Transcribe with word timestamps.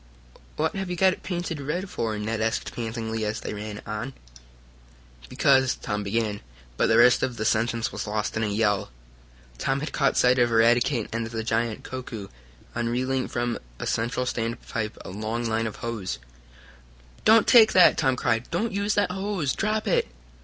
"What 0.55 0.75
have 0.75 0.89
you 0.89 0.95
got 0.95 1.13
it 1.13 1.21
painted 1.21 1.61
red 1.61 1.87
for?" 1.87 2.17
Ned 2.17 2.41
asked 2.41 2.73
pantingly, 2.73 3.23
as 3.23 3.39
they 3.39 3.53
ran 3.53 3.83
on. 3.85 4.13
"Because" 5.29 5.75
Tom 5.75 6.01
began, 6.01 6.41
but 6.75 6.87
the 6.87 6.97
rest 6.97 7.21
of 7.21 7.37
the 7.37 7.45
sentence 7.45 7.91
was 7.91 8.07
lost 8.07 8.35
in 8.35 8.41
a 8.43 8.47
yell. 8.47 8.89
Tom 9.59 9.79
had 9.79 9.91
caught 9.93 10.17
sight 10.17 10.39
of 10.39 10.49
Eradicate 10.51 11.07
and 11.13 11.27
the 11.27 11.43
giant, 11.43 11.83
Koku, 11.83 12.29
unreeling 12.73 13.27
from 13.27 13.59
a 13.77 13.85
central 13.85 14.25
standpipe 14.25 14.97
a 15.05 15.11
long 15.11 15.45
line 15.45 15.67
of 15.67 15.75
hose. 15.85 16.17
"Don't 17.23 17.45
take 17.45 17.73
that!" 17.73 17.95
Tom 17.95 18.15
cried. 18.15 18.49
"Don't 18.49 18.71
use 18.71 18.95
that 18.95 19.11
hose! 19.11 19.53
Drop 19.53 19.87
it!" 19.87 20.07